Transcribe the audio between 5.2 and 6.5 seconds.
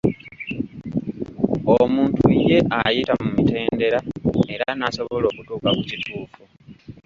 okutuuka ku kituufu.